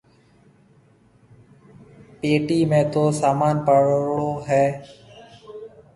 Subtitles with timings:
[2.19, 4.65] پيٽِي ۾ تو سامان ڀروڙو هيَ۔